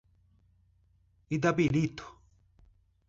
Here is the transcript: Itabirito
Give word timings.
Itabirito 1.35 2.05